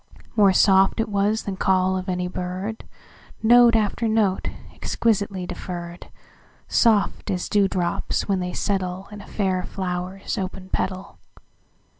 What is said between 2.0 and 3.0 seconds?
any bird,